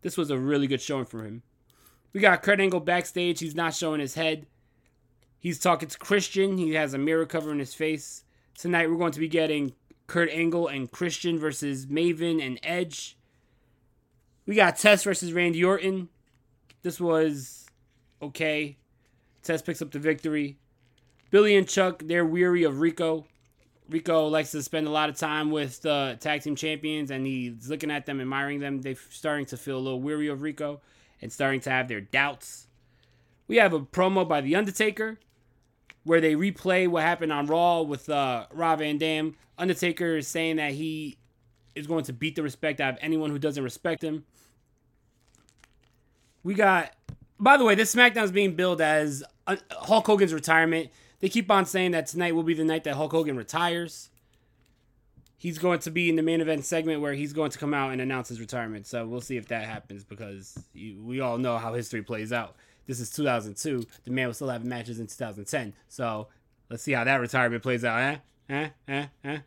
this 0.03 0.17
was 0.17 0.31
a 0.31 0.39
really 0.39 0.67
good 0.67 0.81
showing 0.81 1.05
for 1.05 1.25
him. 1.25 1.43
We 2.13 2.21
got 2.21 2.43
Kurt 2.43 2.61
Angle 2.61 2.81
backstage. 2.81 3.39
He's 3.39 3.55
not 3.55 3.75
showing 3.75 4.01
his 4.01 4.15
head. 4.15 4.47
He's 5.39 5.61
talking 5.61 5.89
to 5.89 5.99
Christian. 5.99 6.59
He 6.59 6.75
has 6.75 6.93
a 6.93 6.99
mirror 6.99 7.27
covering 7.27 7.61
his 7.61 7.75
face. 7.75 8.25
Tonight 8.59 8.91
we're 8.91 8.99
going 8.99 9.13
to 9.13 9.21
be 9.21 9.29
getting 9.29 9.73
Kurt 10.11 10.29
Angle 10.31 10.67
and 10.67 10.91
Christian 10.91 11.39
versus 11.39 11.87
Maven 11.87 12.45
and 12.45 12.59
Edge. 12.65 13.17
We 14.45 14.57
got 14.57 14.77
Test 14.77 15.05
versus 15.05 15.33
Randy 15.33 15.63
Orton. 15.63 16.09
This 16.83 17.01
was 17.01 17.69
okay. 18.21 18.77
Test 19.45 19.65
picks 19.65 19.81
up 19.81 19.93
the 19.93 20.01
victory. 20.01 20.59
Billy 21.31 21.57
and 21.57 21.69
Chuck, 21.69 22.03
they're 22.05 22.27
weary 22.27 22.65
of 22.65 22.81
Rico. 22.81 23.25
Rico 23.89 24.27
likes 24.27 24.51
to 24.51 24.65
spend 24.65 24.89
a 24.89 24.91
lot 24.91 25.11
of 25.11 25.17
time 25.17 25.53
with 25.53 25.81
the 25.83 26.19
tag 26.19 26.43
team 26.43 26.57
champions 26.57 27.13
and 27.13 27.25
he's 27.25 27.71
looking 27.71 27.93
at 27.93 28.05
them, 28.05 28.21
admiring 28.21 28.59
them. 28.59 28.81
They're 28.81 28.97
starting 29.11 29.47
to 29.47 29.57
feel 29.57 29.77
a 29.77 29.79
little 29.79 30.03
weary 30.03 30.27
of 30.27 30.43
Rico 30.43 30.81
and 31.23 31.33
starting 31.33 31.61
to 31.61 31.71
have 31.71 31.87
their 31.87 32.01
doubts. 32.01 32.67
We 33.47 33.59
have 33.59 33.73
a 33.73 33.79
promo 33.79 34.29
by 34.29 34.41
The 34.41 34.57
Undertaker 34.57 35.21
where 36.05 36.21
they 36.21 36.35
replay 36.35 36.89
what 36.89 37.03
happened 37.03 37.33
on 37.33 37.47
Raw 37.47 37.83
with 37.83 38.09
uh, 38.09 38.47
Rob 38.53 38.79
Van 38.79 38.99
Dam. 38.99 39.37
Undertaker 39.59 40.17
is 40.17 40.27
saying 40.27 40.57
that 40.57 40.73
he 40.73 41.19
is 41.75 41.87
going 41.87 42.05
to 42.05 42.13
beat 42.13 42.37
the 42.37 42.43
respect 42.43 42.81
out 42.81 42.95
of 42.95 42.99
anyone 43.01 43.31
who 43.31 43.39
doesn't 43.39 43.63
respect 43.63 44.03
him. 44.03 44.25
We 46.43 46.55
got, 46.55 46.93
by 47.39 47.57
the 47.57 47.65
way, 47.65 47.75
this 47.75 47.95
SmackDown 47.95 48.25
is 48.25 48.33
being 48.33 48.55
billed 48.55 48.81
as 48.81 49.23
uh, 49.47 49.57
Hulk 49.71 50.07
Hogan's 50.07 50.33
retirement. 50.33 50.91
They 51.21 51.29
keep 51.29 51.51
on 51.51 51.67
saying 51.67 51.91
that 51.91 52.07
tonight 52.07 52.35
will 52.35 52.43
be 52.43 52.55
the 52.55 52.65
night 52.65 52.85
that 52.85 52.95
Hulk 52.95 53.13
Hogan 53.13 53.37
retires. 53.37 54.09
He's 55.37 55.59
going 55.59 55.81
to 55.81 55.91
be 55.91 56.09
in 56.09 56.17
the 56.17 56.23
main 56.23 56.41
event 56.41 56.65
segment 56.65 57.01
where 57.01 57.15
he's 57.15 57.33
going 57.33 57.51
to 57.51 57.59
come 57.59 57.73
out 57.73 57.93
and 57.93 58.01
announce 58.01 58.29
his 58.29 58.41
retirement. 58.41 58.87
So 58.87 59.07
we'll 59.07 59.21
see 59.21 59.37
if 59.37 59.49
that 59.49 59.65
happens 59.65 60.05
because 60.05 60.59
we 60.75 61.21
all 61.21 61.39
know 61.39 61.57
how 61.59 61.73
history 61.75 62.03
plays 62.03 62.33
out. 62.33 62.57
This 62.87 63.01
is 63.01 63.11
2002. 63.11 63.85
The 64.05 64.11
man 64.11 64.27
will 64.27 64.35
still 64.35 64.49
have 64.49 64.65
matches 64.65 64.99
in 64.99 65.07
2010. 65.07 65.75
So 65.89 66.29
let's 66.69 66.83
see 66.83 66.93
how 66.93 67.05
that 67.05 67.21
retirement 67.21 67.63
plays 67.63 67.85
out. 67.85 68.01
Eh? 68.01 68.17
Eh? 68.49 68.69
Eh? 68.89 69.07
Eh? 69.25 69.39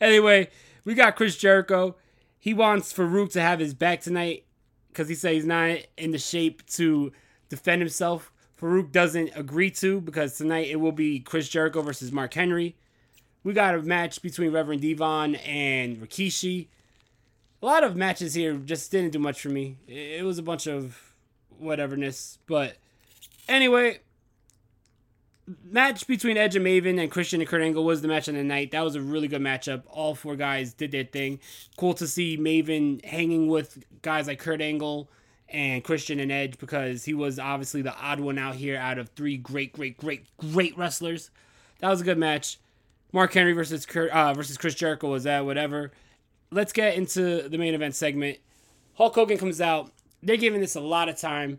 anyway, 0.00 0.48
we 0.84 0.94
got 0.94 1.16
Chris 1.16 1.36
Jericho. 1.36 1.96
He 2.38 2.54
wants 2.54 2.92
Farouk 2.92 3.32
to 3.32 3.40
have 3.40 3.58
his 3.58 3.74
back 3.74 4.00
tonight 4.00 4.44
because 4.88 5.08
he 5.08 5.14
says 5.14 5.34
he's 5.34 5.44
not 5.44 5.78
in 5.96 6.10
the 6.10 6.18
shape 6.18 6.66
to 6.70 7.12
defend 7.48 7.82
himself. 7.82 8.32
Farouk 8.60 8.92
doesn't 8.92 9.30
agree 9.34 9.70
to 9.70 10.00
because 10.00 10.36
tonight 10.36 10.68
it 10.68 10.76
will 10.76 10.92
be 10.92 11.20
Chris 11.20 11.48
Jericho 11.48 11.82
versus 11.82 12.12
Mark 12.12 12.34
Henry. 12.34 12.76
We 13.42 13.52
got 13.54 13.74
a 13.74 13.82
match 13.82 14.20
between 14.20 14.52
Reverend 14.52 14.82
Devon 14.82 15.36
and 15.36 15.96
Rikishi. 15.96 16.68
A 17.62 17.66
lot 17.66 17.84
of 17.84 17.96
matches 17.96 18.34
here 18.34 18.54
just 18.54 18.90
didn't 18.90 19.12
do 19.12 19.18
much 19.18 19.40
for 19.40 19.48
me. 19.48 19.76
It 19.86 20.24
was 20.24 20.38
a 20.38 20.42
bunch 20.42 20.66
of 20.66 21.09
whateverness. 21.60 22.38
But 22.46 22.76
anyway, 23.48 24.00
match 25.64 26.06
between 26.06 26.36
Edge 26.36 26.56
and 26.56 26.64
Maven 26.64 27.00
and 27.00 27.10
Christian 27.10 27.40
and 27.40 27.48
Kurt 27.48 27.62
Angle 27.62 27.84
was 27.84 28.02
the 28.02 28.08
match 28.08 28.28
of 28.28 28.34
the 28.34 28.44
night. 28.44 28.70
That 28.70 28.82
was 28.82 28.94
a 28.94 29.00
really 29.00 29.28
good 29.28 29.42
matchup. 29.42 29.82
All 29.88 30.14
four 30.14 30.36
guys 30.36 30.72
did 30.72 30.92
their 30.92 31.04
thing. 31.04 31.40
Cool 31.76 31.94
to 31.94 32.06
see 32.06 32.36
Maven 32.36 33.04
hanging 33.04 33.48
with 33.48 33.82
guys 34.02 34.26
like 34.26 34.38
Kurt 34.38 34.60
Angle 34.60 35.10
and 35.48 35.82
Christian 35.82 36.20
and 36.20 36.30
Edge 36.30 36.58
because 36.58 37.04
he 37.04 37.14
was 37.14 37.38
obviously 37.38 37.82
the 37.82 37.94
odd 37.94 38.20
one 38.20 38.38
out 38.38 38.54
here 38.54 38.76
out 38.76 38.98
of 38.98 39.08
three 39.10 39.36
great, 39.36 39.72
great, 39.72 39.96
great, 39.96 40.26
great 40.36 40.76
wrestlers. 40.78 41.30
That 41.80 41.88
was 41.88 42.00
a 42.00 42.04
good 42.04 42.18
match. 42.18 42.58
Mark 43.12 43.32
Henry 43.32 43.52
versus 43.52 43.86
Kurt, 43.86 44.10
uh, 44.10 44.34
versus 44.34 44.56
Chris 44.56 44.74
Jericho 44.74 45.10
was 45.10 45.24
that 45.24 45.44
whatever. 45.44 45.90
Let's 46.52 46.72
get 46.72 46.94
into 46.94 47.48
the 47.48 47.58
main 47.58 47.74
event 47.74 47.94
segment. 47.94 48.38
Hulk 48.94 49.14
Hogan 49.14 49.38
comes 49.38 49.60
out. 49.60 49.90
They're 50.22 50.36
giving 50.36 50.60
this 50.60 50.74
a 50.74 50.80
lot 50.80 51.08
of 51.08 51.16
time. 51.16 51.58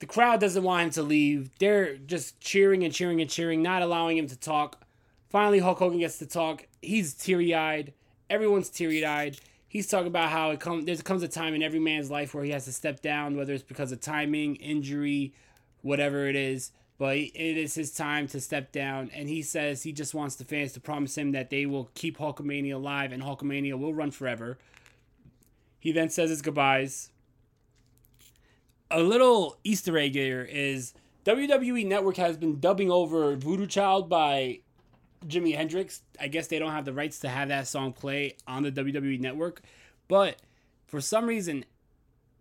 The 0.00 0.06
crowd 0.06 0.40
doesn't 0.40 0.62
want 0.62 0.84
him 0.84 0.90
to 0.90 1.02
leave. 1.02 1.50
They're 1.58 1.96
just 1.96 2.40
cheering 2.40 2.84
and 2.84 2.94
cheering 2.94 3.20
and 3.20 3.28
cheering, 3.28 3.62
not 3.62 3.82
allowing 3.82 4.16
him 4.16 4.28
to 4.28 4.36
talk. 4.36 4.86
Finally, 5.28 5.58
Hulk 5.58 5.78
Hogan 5.78 5.98
gets 5.98 6.18
to 6.18 6.26
talk. 6.26 6.66
He's 6.80 7.14
teary 7.14 7.54
eyed. 7.54 7.92
Everyone's 8.30 8.70
teary 8.70 9.04
eyed. 9.04 9.38
He's 9.66 9.88
talking 9.88 10.06
about 10.06 10.30
how 10.30 10.50
it 10.50 10.60
comes. 10.60 10.86
There 10.86 10.96
comes 10.96 11.22
a 11.22 11.28
time 11.28 11.54
in 11.54 11.62
every 11.62 11.80
man's 11.80 12.10
life 12.10 12.32
where 12.32 12.44
he 12.44 12.52
has 12.52 12.64
to 12.66 12.72
step 12.72 13.02
down, 13.02 13.36
whether 13.36 13.52
it's 13.52 13.62
because 13.62 13.92
of 13.92 14.00
timing, 14.00 14.56
injury, 14.56 15.34
whatever 15.82 16.26
it 16.26 16.36
is. 16.36 16.70
But 16.96 17.16
it 17.16 17.32
is 17.34 17.74
his 17.74 17.92
time 17.92 18.26
to 18.28 18.40
step 18.40 18.72
down, 18.72 19.10
and 19.14 19.28
he 19.28 19.42
says 19.42 19.84
he 19.84 19.92
just 19.92 20.14
wants 20.14 20.34
the 20.34 20.44
fans 20.44 20.72
to 20.72 20.80
promise 20.80 21.16
him 21.16 21.30
that 21.32 21.48
they 21.50 21.64
will 21.64 21.90
keep 21.94 22.18
Hulkamania 22.18 22.74
alive 22.74 23.12
and 23.12 23.22
Hulkamania 23.22 23.78
will 23.78 23.94
run 23.94 24.10
forever. 24.10 24.58
He 25.78 25.92
then 25.92 26.10
says 26.10 26.30
his 26.30 26.42
goodbyes 26.42 27.10
a 28.90 29.02
little 29.02 29.58
Easter 29.64 29.96
egg 29.98 30.14
here 30.14 30.42
is 30.42 30.94
WWE 31.24 31.86
Network 31.86 32.16
has 32.16 32.36
been 32.36 32.60
dubbing 32.60 32.90
over 32.90 33.36
Voodoo 33.36 33.66
Child 33.66 34.08
by 34.08 34.60
Jimi 35.26 35.54
Hendrix. 35.54 36.02
I 36.20 36.28
guess 36.28 36.46
they 36.46 36.58
don't 36.58 36.72
have 36.72 36.84
the 36.84 36.92
rights 36.92 37.18
to 37.20 37.28
have 37.28 37.48
that 37.48 37.66
song 37.66 37.92
play 37.92 38.36
on 38.46 38.62
the 38.62 38.72
WWE 38.72 39.20
Network. 39.20 39.62
But 40.06 40.40
for 40.86 41.00
some 41.00 41.26
reason, 41.26 41.64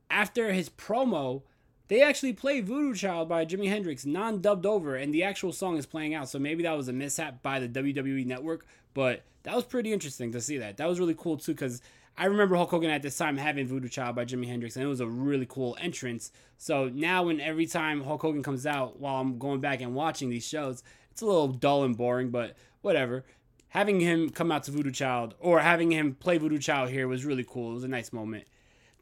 after 0.09 0.53
his 0.53 0.69
promo, 0.69 1.41
they 1.89 2.01
actually 2.01 2.33
play 2.33 2.61
Voodoo 2.61 2.93
Child 2.93 3.27
by 3.27 3.45
Jimi 3.45 3.69
Hendrix, 3.69 4.05
non 4.05 4.41
dubbed 4.41 4.65
over, 4.65 4.95
and 4.95 5.13
the 5.13 5.23
actual 5.23 5.51
song 5.51 5.77
is 5.77 5.85
playing 5.85 6.13
out. 6.13 6.29
So 6.29 6.39
maybe 6.39 6.63
that 6.63 6.77
was 6.77 6.87
a 6.87 6.93
mishap 6.93 7.41
by 7.41 7.59
the 7.59 7.67
WWE 7.67 8.25
Network, 8.25 8.65
but 8.93 9.23
that 9.43 9.55
was 9.55 9.65
pretty 9.65 9.91
interesting 9.91 10.31
to 10.31 10.41
see 10.41 10.57
that. 10.57 10.77
That 10.77 10.87
was 10.87 10.99
really 10.99 11.15
cool 11.17 11.37
too 11.37 11.53
because 11.53 11.81
I 12.19 12.25
remember 12.25 12.55
Hulk 12.55 12.71
Hogan 12.71 12.89
at 12.89 13.03
this 13.03 13.15
time 13.15 13.37
having 13.37 13.67
Voodoo 13.67 13.87
Child 13.87 14.15
by 14.15 14.25
Jimi 14.25 14.47
Hendrix, 14.47 14.75
and 14.75 14.83
it 14.83 14.87
was 14.87 15.01
a 15.01 15.07
really 15.07 15.45
cool 15.47 15.77
entrance. 15.79 16.31
So 16.57 16.89
now, 16.89 17.23
when 17.23 17.39
every 17.39 17.67
time 17.67 18.03
Hulk 18.03 18.23
Hogan 18.23 18.41
comes 18.41 18.65
out, 18.65 18.99
while 18.99 19.21
I'm 19.21 19.37
going 19.37 19.59
back 19.59 19.81
and 19.81 19.93
watching 19.93 20.31
these 20.31 20.47
shows, 20.47 20.81
it's 21.11 21.21
a 21.21 21.27
little 21.27 21.49
dull 21.49 21.83
and 21.83 21.95
boring, 21.95 22.31
but 22.31 22.55
whatever. 22.81 23.23
Having 23.69 23.99
him 23.99 24.31
come 24.31 24.51
out 24.51 24.63
to 24.63 24.71
Voodoo 24.71 24.89
Child 24.89 25.35
or 25.39 25.59
having 25.59 25.91
him 25.91 26.15
play 26.15 26.39
Voodoo 26.39 26.57
Child 26.57 26.89
here 26.89 27.07
was 27.07 27.23
really 27.23 27.45
cool. 27.47 27.71
It 27.71 27.75
was 27.75 27.83
a 27.83 27.87
nice 27.87 28.11
moment. 28.11 28.45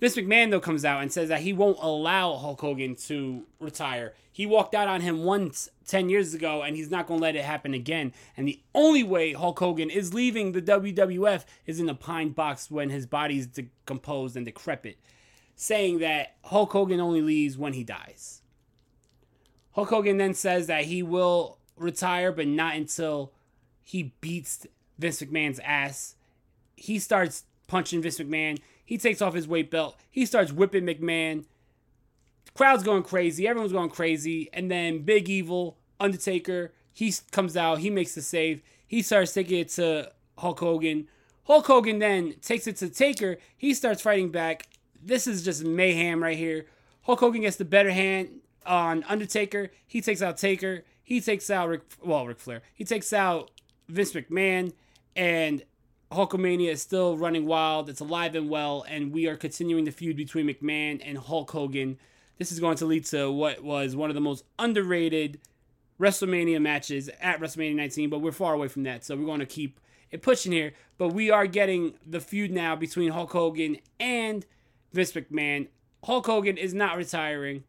Vince 0.05 0.17
McMahon 0.17 0.51
though 0.51 0.59
comes 0.59 0.85
out 0.85 1.01
and 1.01 1.11
says 1.11 1.29
that 1.29 1.41
he 1.41 1.51
won't 1.51 1.79
allow 1.81 2.35
Hulk 2.35 2.61
Hogan 2.61 2.93
to 3.07 3.43
retire. 3.59 4.13
He 4.31 4.45
walked 4.45 4.75
out 4.75 4.87
on 4.87 5.01
him 5.01 5.23
once 5.23 5.67
10 5.87 6.09
years 6.09 6.35
ago 6.35 6.61
and 6.61 6.75
he's 6.75 6.91
not 6.91 7.07
going 7.07 7.19
to 7.19 7.23
let 7.23 7.35
it 7.35 7.43
happen 7.43 7.73
again. 7.73 8.13
And 8.37 8.47
the 8.47 8.61
only 8.75 9.01
way 9.01 9.33
Hulk 9.33 9.57
Hogan 9.57 9.89
is 9.89 10.13
leaving 10.13 10.51
the 10.51 10.61
WWF 10.61 11.45
is 11.65 11.79
in 11.79 11.89
a 11.89 11.95
pine 11.95 12.29
box 12.29 12.69
when 12.69 12.91
his 12.91 13.07
body's 13.07 13.47
decomposed 13.47 14.37
and 14.37 14.45
decrepit, 14.45 14.99
saying 15.55 15.97
that 16.01 16.35
Hulk 16.43 16.73
Hogan 16.73 16.99
only 16.99 17.23
leaves 17.23 17.57
when 17.57 17.73
he 17.73 17.83
dies. 17.83 18.43
Hulk 19.71 19.89
Hogan 19.89 20.17
then 20.17 20.35
says 20.35 20.67
that 20.67 20.85
he 20.85 21.01
will 21.01 21.57
retire 21.77 22.31
but 22.31 22.45
not 22.45 22.75
until 22.75 23.33
he 23.81 24.13
beats 24.21 24.67
Vince 24.99 25.19
McMahon's 25.23 25.59
ass. 25.61 26.15
He 26.75 26.99
starts 26.99 27.45
punching 27.65 28.03
Vince 28.03 28.19
McMahon 28.19 28.59
he 28.85 28.97
takes 28.97 29.21
off 29.21 29.33
his 29.33 29.47
weight 29.47 29.71
belt. 29.71 29.97
He 30.09 30.25
starts 30.25 30.51
whipping 30.51 30.85
McMahon. 30.85 31.45
Crowd's 32.53 32.83
going 32.83 33.03
crazy. 33.03 33.47
Everyone's 33.47 33.73
going 33.73 33.89
crazy. 33.89 34.49
And 34.53 34.71
then 34.71 34.99
Big 34.99 35.27
Evil, 35.27 35.77
Undertaker, 35.99 36.71
he 36.93 37.13
comes 37.31 37.57
out. 37.57 37.79
He 37.79 37.89
makes 37.89 38.15
the 38.15 38.21
save. 38.21 38.61
He 38.87 39.01
starts 39.01 39.33
taking 39.33 39.59
it 39.59 39.69
to 39.69 40.11
Hulk 40.37 40.59
Hogan. 40.59 41.07
Hulk 41.45 41.65
Hogan 41.65 41.99
then 41.99 42.35
takes 42.41 42.67
it 42.67 42.77
to 42.77 42.89
Taker. 42.89 43.37
He 43.57 43.73
starts 43.73 44.01
fighting 44.01 44.29
back. 44.29 44.67
This 45.03 45.27
is 45.27 45.43
just 45.43 45.63
mayhem 45.63 46.23
right 46.23 46.37
here. 46.37 46.67
Hulk 47.01 47.19
Hogan 47.19 47.41
gets 47.41 47.57
the 47.57 47.65
better 47.65 47.91
hand 47.91 48.39
on 48.65 49.03
Undertaker. 49.03 49.71
He 49.85 50.01
takes 50.01 50.21
out 50.21 50.37
Taker. 50.37 50.85
He 51.03 51.21
takes 51.21 51.49
out 51.49 51.69
Rick, 51.69 51.81
well, 52.03 52.25
Ric 52.25 52.39
Flair. 52.39 52.61
He 52.73 52.83
takes 52.83 53.13
out 53.13 53.51
Vince 53.89 54.13
McMahon. 54.13 54.73
And 55.15 55.63
Hulkamania 56.11 56.71
is 56.71 56.81
still 56.81 57.17
running 57.17 57.45
wild. 57.45 57.89
It's 57.89 57.99
alive 57.99 58.35
and 58.35 58.49
well, 58.49 58.85
and 58.87 59.11
we 59.11 59.27
are 59.27 59.35
continuing 59.35 59.85
the 59.85 59.91
feud 59.91 60.15
between 60.15 60.47
McMahon 60.47 61.01
and 61.03 61.17
Hulk 61.17 61.51
Hogan. 61.51 61.97
This 62.37 62.51
is 62.51 62.59
going 62.59 62.77
to 62.77 62.85
lead 62.85 63.05
to 63.07 63.31
what 63.31 63.63
was 63.63 63.95
one 63.95 64.09
of 64.09 64.13
the 64.13 64.21
most 64.21 64.43
underrated 64.59 65.39
WrestleMania 65.99 66.61
matches 66.61 67.09
at 67.21 67.39
WrestleMania 67.39 67.75
19, 67.75 68.09
but 68.09 68.19
we're 68.19 68.31
far 68.31 68.53
away 68.53 68.67
from 68.67 68.83
that, 68.83 69.03
so 69.03 69.15
we're 69.15 69.25
going 69.25 69.39
to 69.39 69.45
keep 69.45 69.79
it 70.11 70.21
pushing 70.21 70.51
here. 70.51 70.73
But 70.97 71.09
we 71.09 71.31
are 71.31 71.47
getting 71.47 71.95
the 72.05 72.19
feud 72.19 72.51
now 72.51 72.75
between 72.75 73.11
Hulk 73.11 73.31
Hogan 73.31 73.77
and 73.99 74.45
Vince 74.93 75.13
McMahon. 75.13 75.67
Hulk 76.03 76.25
Hogan 76.25 76.57
is 76.57 76.73
not 76.73 76.97
retiring. 76.97 77.63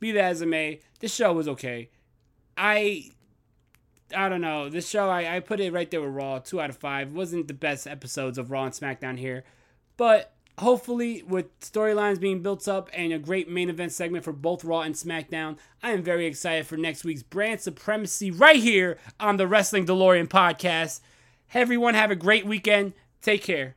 Be 0.00 0.12
that 0.12 0.24
as 0.24 0.42
it 0.42 0.48
may, 0.48 0.80
this 1.00 1.14
show 1.14 1.32
was 1.32 1.46
okay. 1.46 1.90
I 2.56 3.10
I 4.16 4.28
don't 4.28 4.40
know. 4.40 4.68
This 4.68 4.88
show, 4.88 5.08
I, 5.08 5.36
I 5.36 5.40
put 5.40 5.60
it 5.60 5.72
right 5.72 5.90
there 5.90 6.00
with 6.00 6.14
Raw, 6.14 6.38
two 6.38 6.60
out 6.60 6.70
of 6.70 6.76
five. 6.76 7.12
Wasn't 7.12 7.48
the 7.48 7.54
best 7.54 7.86
episodes 7.86 8.38
of 8.38 8.50
Raw 8.50 8.64
and 8.64 8.74
SmackDown 8.74 9.18
here, 9.18 9.44
but 9.96 10.32
hopefully, 10.58 11.22
with 11.22 11.58
storylines 11.60 12.20
being 12.20 12.42
built 12.42 12.68
up 12.68 12.90
and 12.92 13.12
a 13.12 13.18
great 13.18 13.48
main 13.48 13.70
event 13.70 13.92
segment 13.92 14.24
for 14.24 14.32
both 14.32 14.64
Raw 14.64 14.82
and 14.82 14.94
SmackDown, 14.94 15.56
I 15.82 15.92
am 15.92 16.02
very 16.02 16.26
excited 16.26 16.66
for 16.66 16.76
next 16.76 17.04
week's 17.04 17.22
brand 17.22 17.60
supremacy 17.60 18.30
right 18.30 18.60
here 18.60 18.98
on 19.18 19.36
the 19.36 19.46
Wrestling 19.46 19.86
DeLorean 19.86 20.28
podcast. 20.28 21.00
Everyone, 21.54 21.94
have 21.94 22.10
a 22.10 22.16
great 22.16 22.46
weekend. 22.46 22.92
Take 23.22 23.42
care. 23.42 23.76